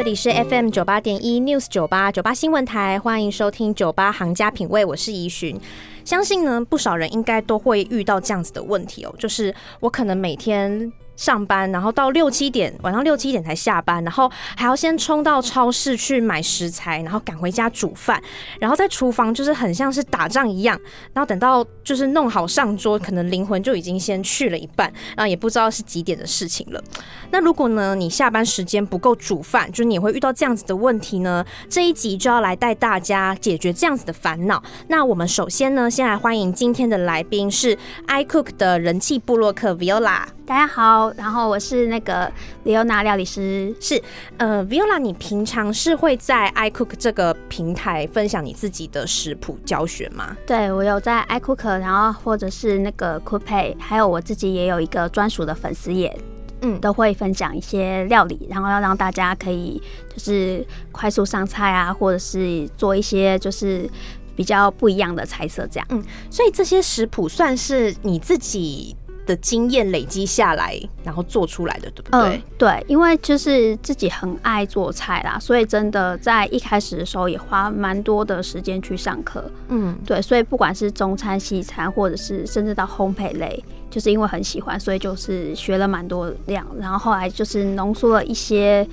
[0.00, 5.60] 这里是 FM 九八点一 News 九八九八新闻台，欢迎收听酒吧行家品味，我是宜寻。
[6.06, 10.90] 相信呢，不少人应该都会遇到这样子的问题哦，就是我可能每天。
[11.20, 18.18] 上班，然后到六七点，晚上六七点才下班，然后还要先冲到超市去买食材，然后赶回家煮饭，
[18.58, 20.80] 然后在厨房就是很像是打仗一样，
[21.12, 26.82] 然后等到就是弄好上桌，可能灵魂就已经先去了一半，然后也不知道是几点的事情了。
[27.30, 31.44] 那如果呢，你下班时间不够煮饭，就是你会遇到这样子的问题呢？
[31.68, 34.62] 这一集就要来带大家解决这样子的烦恼。
[34.88, 37.76] 那我们首先呢，先来欢迎今天的来宾是
[38.08, 40.22] iCook 的人气部落客 Viola。
[40.46, 42.30] 大家好，然后我是那个
[42.64, 44.02] Leona 料理师，是
[44.36, 50.36] 呃 Viola，你平常是会在 iCook 这个平台分享你自己的食谱教学吗？
[50.46, 56.16] 对我有在 iCook，然后或者是那个 Cookpay，还有我自己也有一个专属的粉丝页，
[56.62, 63.88] 嗯，都会分享一些料理，然后要让大家可以就是快速上菜啊，或者是做一些就是
[64.36, 65.86] 比较不一样的菜色这样。
[65.90, 68.96] 嗯，所以这些食谱算是你自己。
[69.26, 72.36] 的经验累积下来，然后做出来的，对不对？
[72.36, 79.44] 嗯，对，因为就是自己很爱做菜啦，所以真的在一开始的时候也花蛮多的时间去上课。
[79.68, 88.86] 嗯，对，所以不管是中餐、西餐，或者是甚至到烘焙类，就是因为很喜欢，所以就是学了蛮多量，然后后来就是浓缩了一些，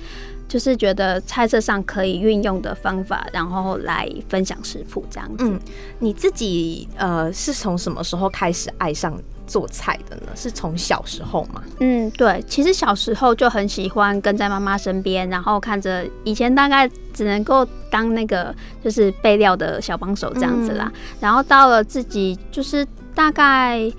[0.46, 5.44] 就是觉得菜色上可以运用的方法，然后来分享食谱这样子。
[5.48, 5.58] 嗯，
[5.98, 9.12] 你自己呃是从什么时候开始爱上？
[9.48, 11.62] 做菜的呢，是从小时候吗？
[11.80, 18.54] 嗯，对，其实小时候就很喜欢跟在妈妈身边，然后看着以前大概只能够当那个
[18.84, 20.92] 就是备料的小帮手这样子啦。
[21.18, 23.90] 然后到了自己就是大概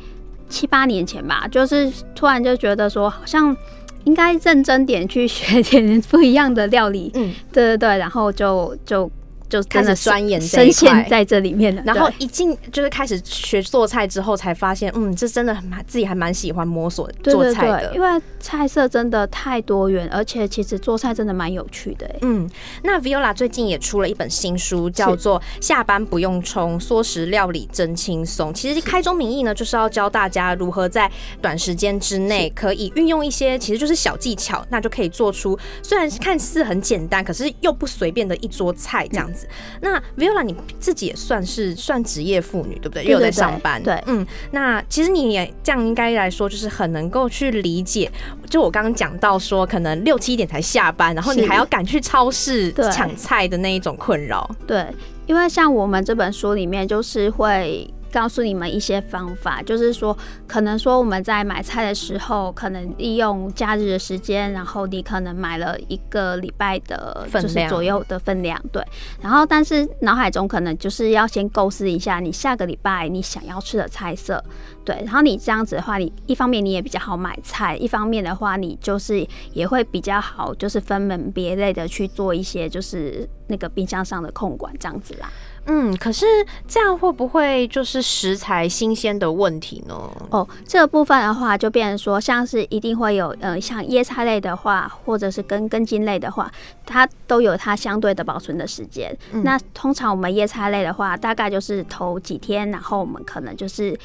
[0.48, 3.56] 七八年前吧，就是突然就觉得说好像
[4.04, 7.12] 应该认真点去 学点不一样的料理。
[7.16, 9.12] 嗯，对对对，然后就就。
[9.50, 18.08] 就开始钻研深陷在这里面了，然后一进就是开始学做菜之后，才发现，嗯，这真的蛮自己还蛮喜欢摸索做菜的，因为
[18.40, 22.10] 菜色真的太多元，而且其实做菜真的蛮有趣的。
[22.22, 22.48] 嗯，
[22.84, 28.50] 那 Viola 最近也出了一本新书，叫做《下班不用冲，缩食料理真轻松》。
[28.54, 31.12] 其实开宗明义呢，就是要教大家如何在
[31.42, 39.39] 短时间之内可以运用一些其实就是小技巧，那就可以做出虽然看似很简单，可是又不随便的一桌菜这样子。
[39.82, 43.06] 那 Viola 你自己也算是算职业妇女，对不对？
[43.06, 44.26] 又在上班，对，嗯。
[44.52, 48.12] 那其实你也这样应该来说，就是很能够去理解。
[48.50, 54.50] 就我刚刚讲到说，可能六七点才下班，然后你还要赶去超市抢菜的那一种困扰。
[54.66, 54.86] 对，
[55.28, 57.88] 因为像我们这本书里面，就是会。
[58.12, 68.84] 告诉你们一些方法，就是说，可能说我们在买菜的时候，可能利用假日的时间，然后你可能买了一个礼拜的，就是左右的分量，对。
[69.22, 74.44] 然后，但是脑海中可能就是要先构思一下你下个礼拜你想要吃的菜色，
[74.84, 74.96] 对。
[75.06, 85.32] 然后你这样子的话，你一方面你也比较好买菜，一方面的话你就是也会比较好，就是分门别类的去做一些就是那个冰箱上的控管这样子啦。
[85.72, 86.26] 嗯，可是
[86.68, 89.96] 这样会不会就是食材新鲜的问题呢？
[90.32, 96.52] 哦，这个部分的话，就变成说，像是一定会有，呃，像叶菜类的话，或者是根根茎类的话，
[96.88, 99.16] 它都有它相对的保存的时间。
[99.44, 103.96] 那通常我们叶菜类的话，大概就是头几天，然后我们可能就是。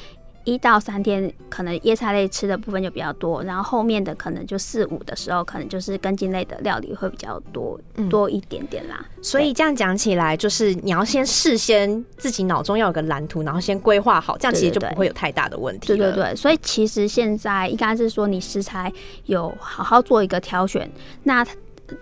[0.45, 7.77] 一到三天，可能叶菜类吃的部分就比较多，然后后面的可能就四五的时候，可能就是根茎类的料理会比较多
[8.09, 9.05] 多一点点啦。
[9.21, 15.87] 所以这样讲起来，就是你要先事先自己脑中要有个蓝图，然后先规划好，这样其实就不会有太大的问题。
[15.87, 18.91] 对对对，所以其实现在应该是说，你食材
[19.25, 20.89] 有好好做一个挑选，
[21.23, 21.45] 那。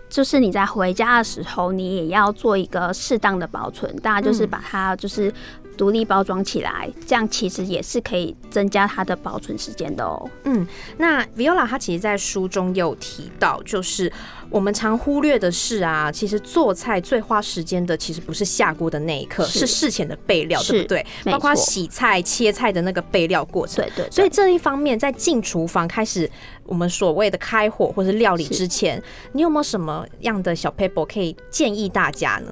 [0.08, 5.30] 就是你在回家的时候，你也要做一个适当的保存，大家就是把它就是
[5.78, 10.30] 独立包装起来，这样其实也是可以增加它的保存时间的哦。
[10.46, 10.66] 嗯，
[10.98, 14.12] 那 Viola 她其实，在书中有提到，就是
[14.50, 21.06] 我们常忽略的是啊，其实做菜最花时间的，其实不是下锅的那一刻，是事前的备料，对不对？
[21.26, 23.84] 包括洗菜、切菜的那个备料过程。
[23.84, 24.12] 对对。
[24.12, 26.30] 所以这一方面，在进厨房开始
[26.66, 29.02] 我们所谓的开火或是料理之前，
[29.34, 32.52] 你有没有什么样的小 paper 可以建议大家呢？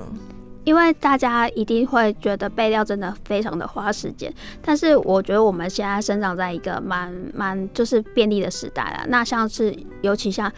[0.63, 4.31] 因为大家一定会觉得备料真的非常的花时间，
[4.61, 9.05] 但是我觉得我们现在生长在一个蛮蛮就是便利的时代了。
[9.07, 10.51] 那像是尤其像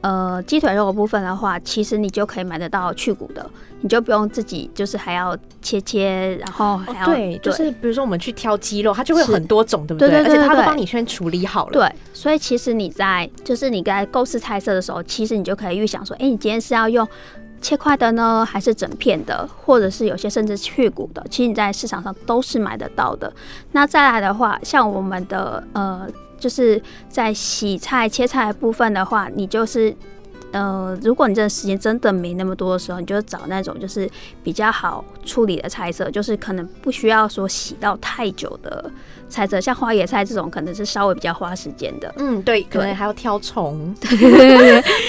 [0.00, 3.50] 呃鸡腿肉的部分的话，其实你就可以买得到去骨的，
[3.82, 10.08] 你就不用自己就是还要切切，然后还要对，就是比如说我们去挑鸡肉，它就会有很多种，对不对？
[10.08, 11.72] 对对对，而且它都帮你先处理好了。
[11.72, 17.06] 对，所以其实你在就是你在构思菜色的时候，其实你就可以预想说，哎，你今天是要用。
[17.60, 23.32] 切块的呢，还是整片的，或者是有些甚至去骨的，其实你在市场上都是买得到的。
[23.72, 26.06] 那再来的话，像我们的呃，
[26.38, 29.94] 就是在洗菜切菜的部分的话，你就是
[30.52, 34.10] 呃，如果你这个时间真的没那么多的时候，你就找那种就是
[34.42, 38.90] 比较好处理的菜色，就是可能不需要说洗到太久的。
[39.28, 42.12] 菜色像花椰菜这种，可能是稍微比较花时间的。
[42.18, 43.94] 嗯，对，可能还要挑虫，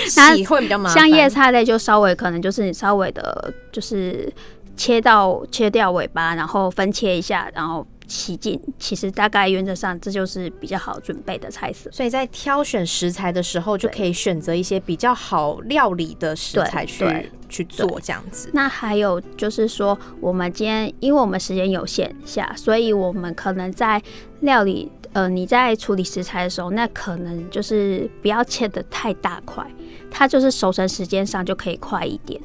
[0.08, 1.00] 洗会比较麻烦。
[1.00, 4.32] 像叶菜类就稍微可能就是你稍微的，就是
[4.78, 7.84] 切到切掉尾巴，然后分切一下，然后。
[8.12, 11.90] 洗净，其实大概原则上这就是比较好准备的菜色。
[11.92, 18.50] 所以在挑选食材的时候，就可以选择一些比较好料理的食材去去做这样子。
[18.54, 24.02] 那还有就是说，我们今天因为我们时间有限下，所以我们可能在
[24.42, 29.66] 料理呃你在处理食材的时候，那可能就是不要切的太大块，
[30.10, 32.40] 它就是熟成时间上就可以快一点。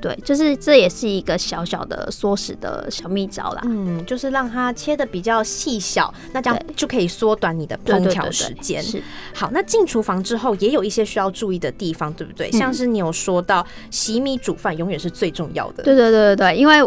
[0.00, 3.62] 对，就是这也是一个小小的缩食的小秘招啦。
[3.64, 8.82] 嗯，就是让它切的比较细小，那这样就可以缩短你的烹调时间。
[8.82, 9.02] 是，
[9.34, 12.50] 好，那进厨房之后也有一些需要注意的地方，对不对？
[12.52, 15.82] 像是你有说到洗米煮饭永远是最重要的。
[15.82, 16.78] 对对对对对，因为。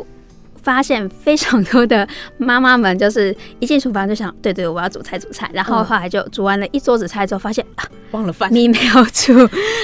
[0.62, 9.34] 发现非常多的妈妈们，就是一进厨房就想，对对，我要煮菜煮菜，然后后来就煮完了一桌子菜之后，发现啊，忘了饭，米没有煮，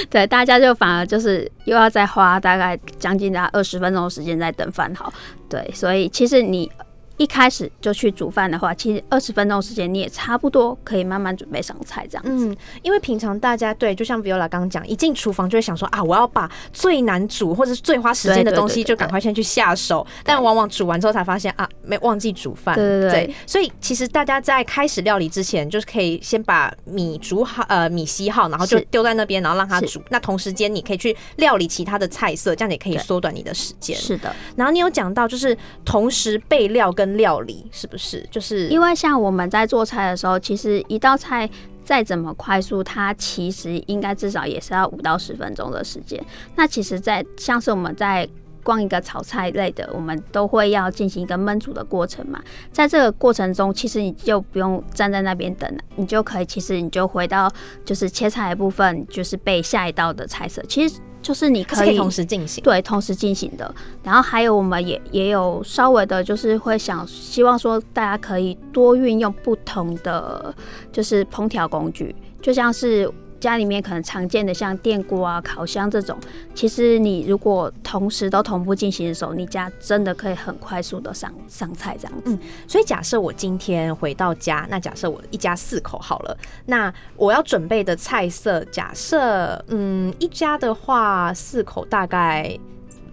[0.08, 5.12] 对，大家就反而就是又要再花大概将近大概二十分钟的时间在等饭好，
[5.48, 6.70] 对，所以其实你。
[7.18, 12.46] 一开始就去煮饭的话，其实二十分钟时间你也差不多可以慢慢准备上菜这样子。
[12.48, 22.74] 嗯，因为平常大家对，就像 Viola 刚刚讲，一进厨房就会想说啊，我要把最难煮或者是最花时间的东西就赶快先去下手，但往往煮完之后才发现啊，没忘记煮饭。
[22.76, 23.34] 对对对。
[23.46, 30.00] 所以其实大家在开始料理之前，就是可以先把米煮好，呃，米洗好，然后就丢在那边，然后让它煮。
[30.10, 33.96] 那同时间你可以去料理其他的菜色，这样也可以缩短你的时间。
[33.96, 34.32] 是的。
[34.54, 37.86] 然后你有讲到就是同时备料跟料理是。
[37.86, 41.48] 不是，就是因为像我们在做菜的时候，其实一道菜
[41.82, 46.22] 再怎么快速，它其实应该至少也是要五到十分钟的时间。
[46.54, 48.28] 那其实，在像是我们在
[48.68, 52.38] 光一个炒菜类的，我们都会要进行一个焖煮的过程嘛。
[52.70, 57.50] 在这个过程中，其实你就不用站在那边等了，你就可以，其实你就回到
[57.82, 60.62] 就是切菜的部分，就是备下一道的菜色。
[60.68, 61.00] 其实。
[61.20, 63.74] 就是你可以同时进行，对，同时进行的。
[64.04, 70.54] 然后还有，我们也也有稍微的，就是会想希望说，大家可以多运用不同的
[70.92, 73.12] 就是烹调工具，就像是。
[73.40, 76.18] 家里面可能常见的像电锅啊、烤箱这种，
[76.54, 82.32] 其实你如果同时都同步进行的时候，你家真的可以很快速的上上菜这样子。
[82.32, 86.36] 嗯，所以假设我今天回到家，那假设我一家四口好了，
[86.66, 92.58] 那我要准备的菜色，假设嗯一家的话四口大概，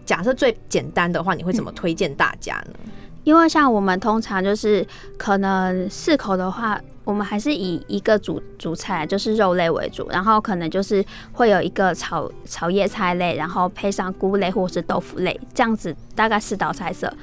[0.06, 2.74] 假设最简单的话，你会怎么推荐大家呢？
[3.26, 6.80] 因为像我们通常就是可能四口的话。
[7.04, 17.14] 我们还是以一个主主菜，就是肉类为主，然后可能就是会有一个炒炒叶菜类，然后配上菇类或是豆腐类，这样子大概四道菜色。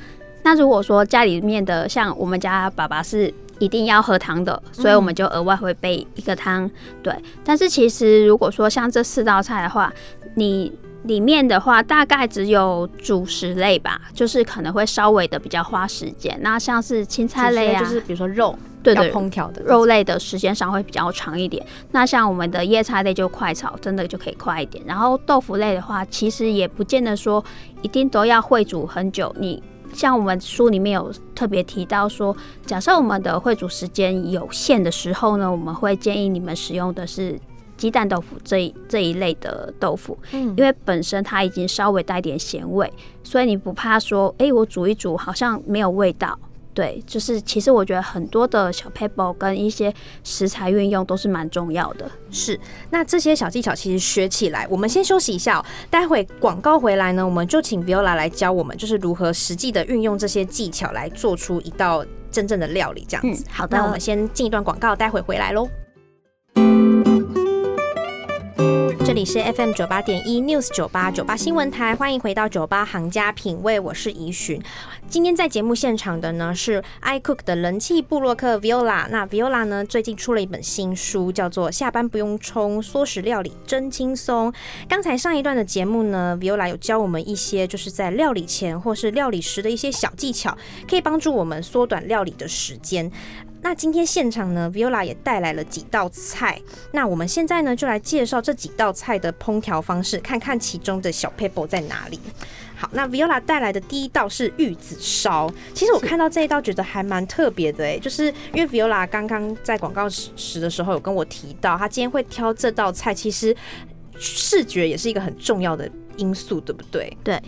[0.44, 6.70] 那如果说家里面的像我们家爸爸是一定要喝汤的，所以我们就额外会备一个汤。
[7.02, 9.92] 对，但是其实如果说像这四道菜的话，
[10.36, 10.72] 你
[11.04, 16.38] 里面的话大概只有主食类吧，就是可能会稍微的比较花时间。
[16.42, 18.58] 那像是青菜类啊，就是比如说肉。
[18.84, 21.64] 对对，烹调的肉类的时间上会比较长一点。
[21.92, 24.84] 那像我们的叶菜类就快炒，真的就可以快一点。
[24.84, 27.44] 然后豆腐类的话，其实也不见得说
[27.82, 29.32] 一定都要会煮很久。
[29.38, 29.62] 你
[29.94, 37.38] 像我们书里面有特别提到说，假设我们的会煮时间有限的时候呢，我们会建议你们使用的是
[37.82, 42.88] 鸡蛋豆腐这一这一类的豆腐，嗯，因为本身它已经稍微带点咸味，
[43.24, 46.38] 所以你不怕说，哎，我煮一煮好像没有味道。
[46.72, 52.08] 对，就是其实我觉得很多的小 paper 跟一些食材运用都是蛮重要的。
[52.30, 52.58] 是，
[52.90, 63.44] 那这些小技巧其实学起来，我们先休息一下、哦，待会广告回来呢，我们就请 Viola 来教我们，就是如何实际的运用这些技巧来做出一道真正的料理，这样子。
[63.50, 65.68] 好的，那我们先进一段广告，待会回来喽。
[69.04, 74.62] 这里是 FM 九八点一 News 九八九八新闻台，欢迎回到酒吧行家品味，我是怡寻。
[75.08, 79.06] 今天在节目现场的呢是 iCook 的人气布洛克 Viola。
[79.10, 84.50] 那 Viola 呢最近出了一本新书，叫做《下班不用冲，缩食料理真轻松》。
[84.88, 90.56] 刚才上一段的节目呢，Viola 有教我们一些就是在料理前或是料理时的一些小技巧，
[90.88, 93.10] 可以帮助我们缩短料理的时间。
[93.62, 96.60] 那今天现场呢，Viola 也带来了几道菜。
[96.90, 102.18] 那我们现在呢，就来介绍这几道菜的烹调方式，看看其中的小 paper 在哪里。
[102.76, 105.48] 好，那 Viola 带来的第一道是玉子烧。
[105.72, 113.56] 其实我看到这一道，觉得还蛮特别的哎，就是因为 Viola 刚刚在广告时的时候有跟我提到，他今天会挑这道菜，其实
[114.18, 117.16] 视觉也是一个很重要的因素，对不对？
[117.22, 117.40] 对。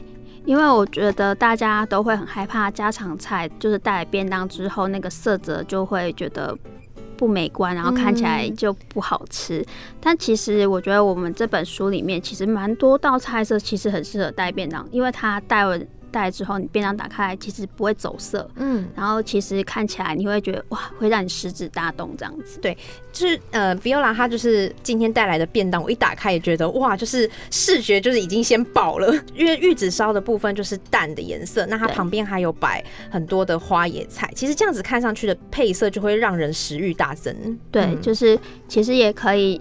[0.45, 6.57] 因为我觉得大家都会很害怕家常菜，就是带来便当之后，那个色泽就会觉得
[7.17, 9.65] 不美观，然后看起来就不好吃。
[10.01, 15.79] 但其实我觉得我们这本书里面其实蛮多道菜色，其实很适合带便当，因为它带了。
[16.15, 22.61] 带之后，你便当打开来其实不会走色，嗯，然后其实看起来你会觉得哇，会让你食指大动这样子。
[22.61, 22.77] 对，
[23.13, 37.35] 就是呃，Viola 她就是今天带来的便当，我一打开也觉得哇，就是视觉就是已经先饱了， 因为玉子烧的部分就是淡的颜色，那它旁边还有摆很多的花野菜，其实这样子看上去的配色就会让人食欲大增。
[37.73, 39.61] 对，就是其实也可以。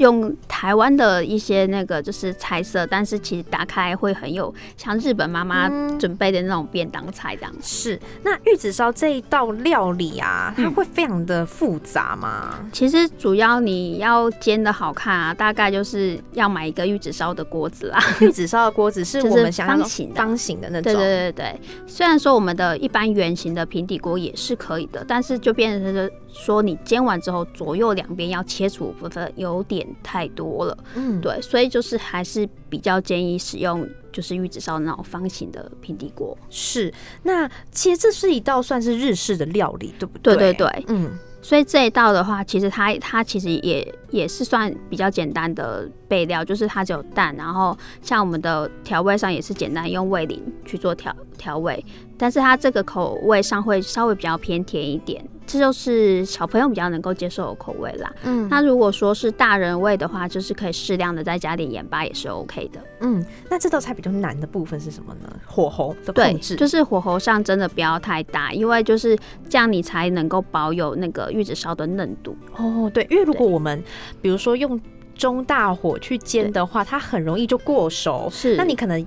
[0.00, 7.52] 用台湾的一些那个就是菜色，但是其实打开会很有像日本妈妈准备的那种便当菜这样。
[7.62, 12.58] 是，那玉子烧这一道料理啊，它会非常的复杂吗？
[12.72, 17.98] 其实主要你要煎的好看啊，大概就是要买一个玉子烧的锅子啦。
[18.20, 20.92] 玉子烧的锅子是 我们想方形方形的那种。
[20.92, 29.86] 对对对对，虽然说我们的一般圆形的平底锅也是可以的，但是就变成说你煎完之后左右两边要切除部分有点。
[30.02, 36.36] 太多了，嗯，对，所以就是还是比较建议使用就是玉子烧那种方形的平底锅。
[36.48, 40.34] 是，那其实这是一道算是日式的料理，对不对？
[40.34, 51.84] 对对对，嗯，所以这一道的话，其实它它其实也也是算比较简单的备料，就是它只有蛋，然后像我们的调味上也是简单用味淋去做调调味，
[52.20, 55.24] 但是它这个口味上会稍微比较偏甜一点。
[55.46, 58.12] 这就是小朋友比较能够接受的口味啦。
[58.22, 62.80] 嗯，那如果说是大人味的话，就是可以适量的再加点盐巴也是 OK 的。
[63.00, 65.28] 嗯，那这道菜比较难的部分是什么呢？
[65.44, 72.36] 火候的控制，就是火候上真的不要太大，因为就是这样你才能够保有那个玉子烧的嫩度。
[72.56, 73.82] 哦，对，因为如果我们
[74.22, 74.80] 比如说用
[75.16, 78.28] 中大火去煎的话，它很容易就过熟。
[78.30, 79.04] 是，那你可能。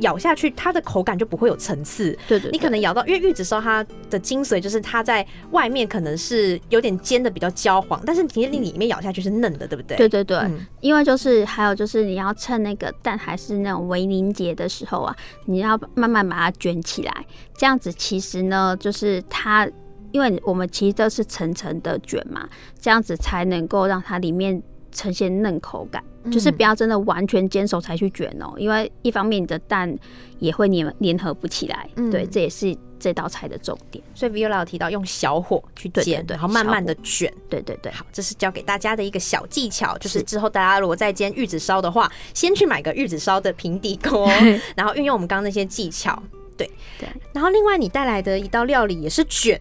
[0.00, 2.16] 咬下去，它的口感就不会有层次。
[2.26, 9.96] 对对，你可能咬到，因为玉子烧它的精髓就是它在外面可能是有点煎的比较焦黄，但是其实你里面咬下去是嫩的，对不对？
[9.96, 10.38] 对对对，
[10.80, 19.68] 因为就是还有就是你要趁那个蛋还是那种微凝结的时候啊，你要慢慢把它卷起来，这样子其实呢，就是它，
[20.12, 22.48] 因为我们其实都是层层的卷嘛，
[22.80, 24.62] 这样子才能够让它里面。
[24.94, 29.94] 呈现嫩口感，就是不要真的完全煎熟才去卷哦，因为一方面你的蛋
[30.38, 34.02] 也会粘粘合不起来，对，这也是这道菜的重点。
[34.14, 37.92] 所以 Viola 有提到用小火去煎，然后慢慢的卷，对对对。
[37.92, 44.30] 好，这是教给大家的一个小技巧，就是之后大家如果在煎玉子烧的话，先去买个玉子烧的平底锅，
[44.76, 46.22] 然后运用我们刚刚那些技巧，
[46.56, 47.08] 对对。
[47.32, 49.60] 然后另外你带来的一道料理也是卷，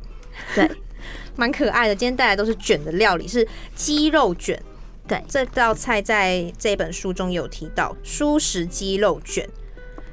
[0.53, 0.69] 对，
[1.35, 1.95] 蛮可爱的。
[1.95, 4.61] 今天带来都是卷的料理，是鸡肉卷。
[5.05, 9.47] 对，这道菜在这本书中有提到，蔬食鸡肉卷，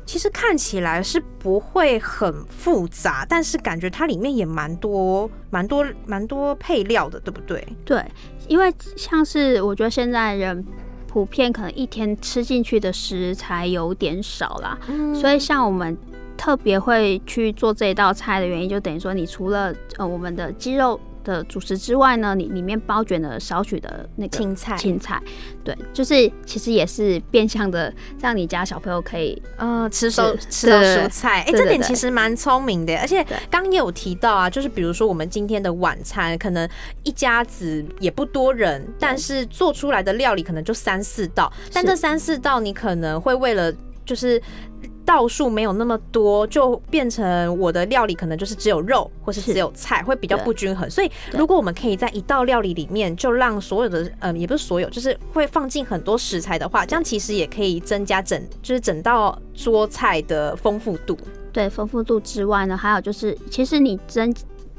[0.04, 7.64] 其实看起来是不会很复杂，但是感觉它里面也蛮多、蛮多、蛮多配料的，对不对？
[7.84, 8.04] 对，
[8.48, 10.66] 因为像是我觉得现在人
[11.06, 14.76] 普遍可能一天吃进去的食材有点少啦，
[15.14, 15.96] 所以像我们
[16.36, 20.98] 特别会去做这一道菜的原因，就等于说，你除了呃我们的鸡肉。
[21.24, 25.20] 的主食之外呢，你里面包卷了少许的那个青菜，青菜，
[25.62, 32.96] 对，就是其实也是变相的让你家小朋友可以呃吃蔬吃到蔬菜，哎，这点其实蛮聪明的。
[32.98, 36.68] 而且刚也有提到啊，就是比如说我们今天的晚餐，可能
[37.02, 43.72] 一家子也不多人，但是做出来的料理可能就三四道，但这三四道你可能会为了
[44.04, 44.40] 就是。
[45.10, 50.88] 道数没有那么多，就变成我的料理可能就是只有肉或是是只有菜，会比较不均衡。
[50.88, 61.18] 所以如果我们可以在一道料理里面就让所有的呃也不是所有，就是会放进很多食材的话，这样其实也可以增加整就是整道桌菜的丰富度。
[61.52, 64.32] 对丰富度之外呢，还有就是，其实你增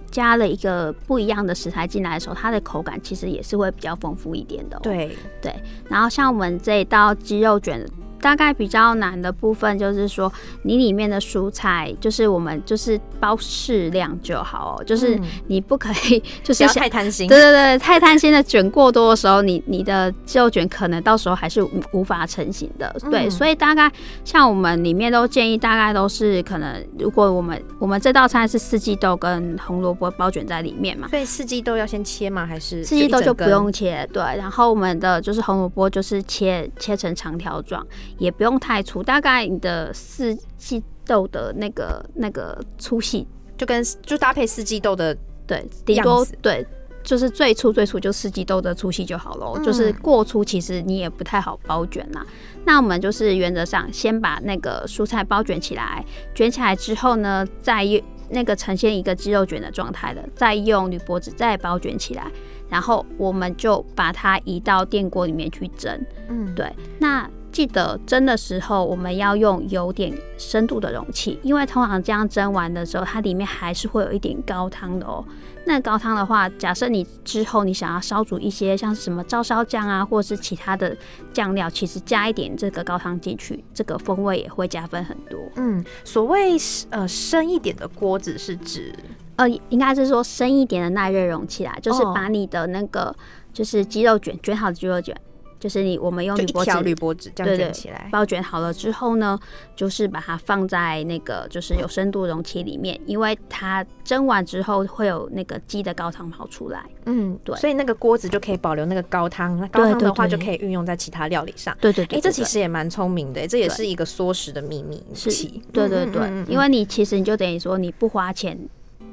[0.10, 5.18] 加了一个不一样的食材进来的时候，它的口感其实也是会比较丰富一点的、对。
[5.42, 5.54] 对，
[5.90, 7.86] 然后像我们这一道鸡肉卷，
[8.22, 10.32] 大概比较难的部分就是说，
[10.64, 17.28] 你里面的蔬菜就是我们就是包适量就好哦，就是嗯你不可以 就不要是太贪心。
[17.28, 22.96] 对对对，太贪心的卷过多的时候，你你的鸡肉卷可能到时候还是无无法成型的。
[23.10, 23.92] 对，嗯所以大概
[24.24, 31.08] 像我们里面都建议，大概都是可能，如果我们我们这道菜是四季豆跟红萝卜包卷在里面嘛。
[31.08, 32.46] 所以四季豆要先切吗？
[32.46, 37.86] 还是四季豆就不用切，对，然后我们的就是红萝卜就是切切成长条状，
[38.18, 43.28] 也不用太粗，大概你的四季豆的那个那个粗细
[43.58, 45.16] 就跟就搭配四季豆的
[45.48, 46.66] 对，顶多对，
[47.04, 52.26] 就是最粗最粗就四季豆的粗细就好了，嗯就是过粗其实你也不太好包卷啦。
[52.66, 62.32] 那我们就是原则上先把那个蔬菜包卷起来，卷起来之后呢，再用那个呈现一个鸡肉卷的状态的，再用铝箔纸再包卷起来，
[62.70, 66.00] 然后我们就把它移到电锅里面去蒸。
[66.30, 75.24] 嗯对，那记得蒸的时候，我们要用有点深度的容器，因为通常这样蒸完的时候，它里面还是会有一点高汤的哦。
[75.66, 80.96] 那高汤的话，假设你之后你想要烧煮一些像是什么照烧酱啊，或者是其他的
[81.32, 85.40] 酱料，其实加一点这个高汤进去，这个风味也会加分很多。
[85.58, 86.58] 嗯，所谓
[86.90, 88.92] 呃深一点的锅子是指
[89.36, 93.16] 呃，应该是说深一点的耐热容器啦，就是哦把你的那个
[93.54, 95.16] 就是鸡肉卷卷好的鸡肉卷，
[95.62, 98.10] 就是你我们用铝箔纸条铝箔纸这样卷起来。
[98.12, 99.40] 包卷好了之后呢，
[99.76, 106.84] 就是把它放在那个就是有深度容器里面，因为它蒸完之后会有那个鸡的高汤跑出来。
[107.06, 111.78] 嗯，对所以那个锅子就可以保留那个高汤，那高汤的话就可以运用在其他料理上。
[111.80, 115.62] 对对对哎、这其实也蛮聪明的，这也是一个缩食的秘密武是器。
[115.72, 118.58] 对对对，嗯嗯嗯嗯因为你其实你就等于说你不花钱。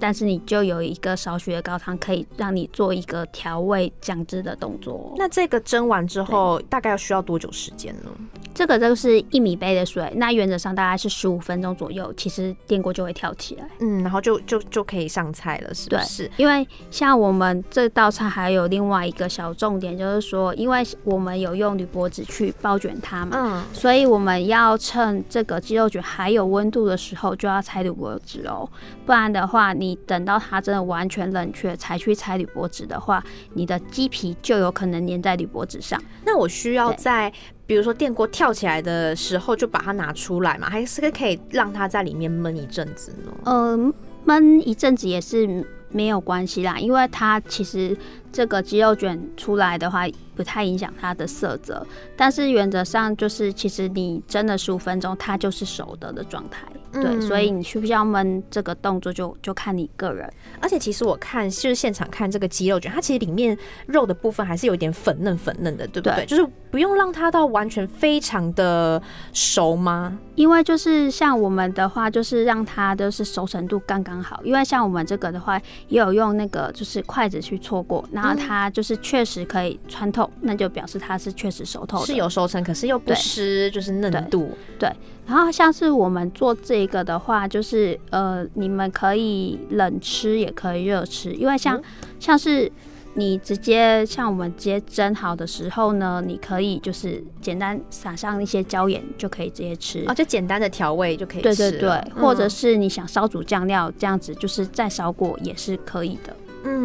[0.01, 5.15] 但是你就有一个少许的高汤，可以让你做一个调味酱汁的动作。
[5.17, 8.11] 那这个蒸完之后，大概要需要多久时间呢？
[8.59, 13.65] 这个就是一米杯的水，那原则上大概是十五分钟左右，其实电锅就会跳起来。
[13.79, 16.29] 嗯，然后就就就可以上菜了，是不对是？
[16.39, 28.69] 因为像我们这道菜还有另外一个小重点，就是说，因为我们有用铝箔纸去包卷它嘛，嗯，所以我们要趁这个鸡肉卷还有温度的时候就要拆铝箔纸哦，
[29.07, 33.23] 不然的话，你等到它真的完全冷却才去拆铝箔纸的话，
[33.55, 36.03] 你的鸡皮就有可能粘在铝箔纸上。
[36.25, 37.33] 那我需要在
[37.69, 43.31] 比如说电锅跳起来的时候就把它拿出来嘛，还是可以让它在里面焖一阵子呢？
[43.45, 43.79] 呃，
[44.25, 45.47] 焖一阵子也是
[45.91, 47.95] 没有关系啦，因为它其实
[48.33, 50.07] 这个鸡肉卷出来的话，
[50.39, 51.85] 不太影响它的色泽。
[52.17, 56.63] 但是原则上就是，其实你蒸了十五分钟，它就是熟的的状态。
[56.91, 60.33] 对，嗯所以你需不需要焖这个动作就就看你个人。
[60.59, 66.15] 而且其实我看就是现场看这个鸡肉卷，它其实里面肉的部分还是有一点粉嫩粉嫩的，对不对？
[66.15, 69.01] 对就是不用让它到完全非常的
[69.35, 70.19] 熟吗？
[70.35, 74.41] 因为就是像我们的话，就是让它就是熟成度刚刚好。
[74.43, 82.07] 因为像我们这个的话，也有用那个就是筷子去戳过，然后它就是确实可以穿透，那就表示它是确实熟透的。
[82.07, 84.51] 是有熟成，可是又不对失就是嫩度。
[84.79, 84.91] 对
[85.27, 91.83] 然后像是我们做这个的话，就是呃，你们可以冷吃也可以热吃，因为像、嗯
[92.19, 92.71] 像是
[93.15, 100.05] 你直接像我们直接蒸好的时候呢，你可以就是简单撒上一些椒盐就可以直接吃。
[100.07, 106.37] 哦，就简单的调味就可以对吃对或者嗯是你想烧煮酱料这样子，就是再烧过也是可以的，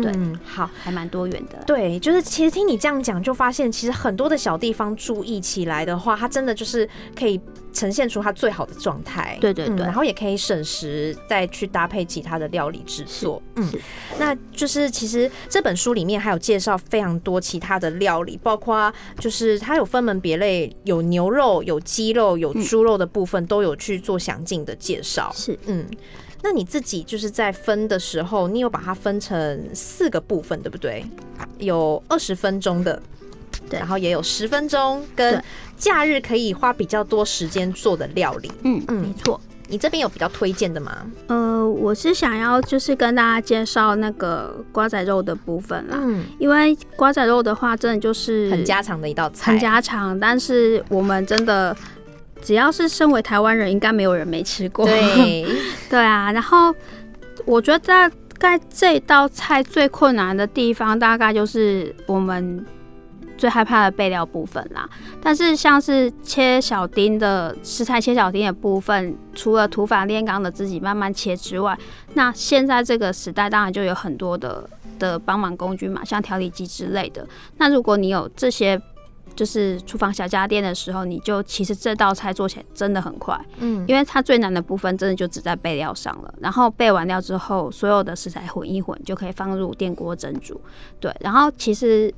[0.01, 0.69] 对嗯，好。
[0.83, 1.63] 还蛮多元的。
[1.65, 7.39] 对，就是其实听你这样讲，就发现其实很多的小地方注意起来的话，它真的就是可以
[7.71, 9.37] 呈现出它最好的状态。
[9.41, 13.41] 对对对嗯然后也可以省时，再去搭配其他的料理制作。
[13.55, 13.69] 嗯，
[14.17, 25.31] 那就是其实这本书里面还有介绍非常多其他的料理，包括就是它有分门别类，有牛肉、有鸡肉、有猪肉的部分，都有去做详尽的介绍。
[25.35, 25.85] 是嗯，
[26.43, 31.03] 那你自己就是在分的时候，你有把它分成四个部分，对不对？
[31.57, 33.01] 有二十分钟的，
[33.69, 35.41] 对然后也有十分钟跟
[35.77, 38.51] 假日可以花比较多时间做的料理。
[38.63, 39.39] 嗯嗯没错。
[39.69, 41.09] 你这边有比较推荐的吗？
[41.27, 45.97] 呃，我是想要就是跟大家介绍那个瓜仔肉的部分啦。
[45.99, 51.75] 嗯，因为瓜仔肉的话，真的就是很家常的一道菜，很家常，但是我们真的
[52.43, 54.85] 只要是身为台湾人，应该没有人没吃过。
[54.85, 55.47] 对
[55.89, 56.75] 对啊，然后
[57.45, 62.65] 我觉得大概这道菜最困难的地方，大概就是我们
[63.37, 64.89] 最害怕的备料部分啦。
[65.21, 71.77] 但是像是切小丁的食材，切小丁的部分，除了土法炼钢的自己慢慢切之外，
[72.15, 77.25] 那现在这个时代当然就有很多的的帮忙工具嘛，像调理机之类的。
[77.57, 78.81] 那如果你有这些。
[79.35, 86.33] 就是厨房小家电的时候，你就其实这道菜做起来真的很快，嗯，因为它最难的部分真的就只在备料上了。
[86.39, 90.59] 然后备完料之后，所有的食材混一混就可以放入电锅蒸煮。
[90.99, 92.13] 对，然后其实。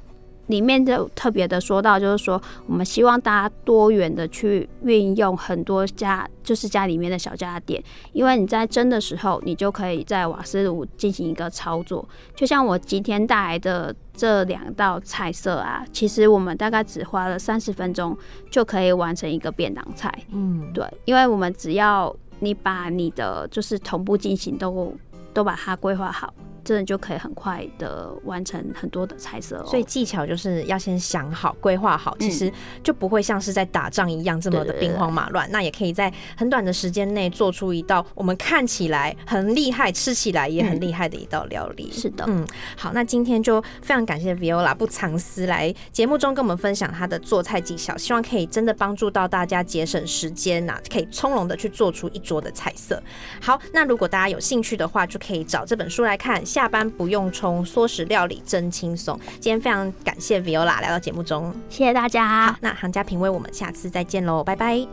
[0.48, 12.08] 里面就特别的说到，就是说我们希望大家多元的去运用很多家，就是家里面的小家电，因为你在蒸的时候，你就可以在瓦斯炉进行一个操作。
[12.36, 18.18] 就像我今天带来的这两道菜色啊，其实我们大概只花了三十分钟
[18.52, 20.14] 就可以完成一个便当菜。
[20.32, 24.94] 嗯，对，因为我们只要你把你的就是同步进行都
[25.34, 26.34] 都把它规划好。
[26.66, 29.66] 真的就可以很快的完成很多的彩色哦。
[29.66, 32.52] 所以技巧就是要先想好、规划好，其实
[32.84, 35.50] 就不会像是在打仗一样这么的兵荒马乱。
[35.52, 41.92] 那也可以在很短的时间内做出一道我们看起来很厉害、吃起来也很厉害的一道料理。
[41.92, 53.00] 是的，嗯，好，那今天就非常感谢 Viola 不藏私来节目中跟我们分享她的做菜技巧，希望可以真的帮助到大家节省时间呐，可以从容的去做出一桌的菜色。
[53.40, 56.44] 好，那如果大家有兴趣的话，就可以找这本书来看。
[56.56, 59.20] 下班不用冲，缩食料理真轻松。
[59.42, 62.54] 今天非常感谢 Viola 来到节目中，谢谢大家。
[62.54, 64.88] 好，那行家品味，我们下次再见喽，拜拜。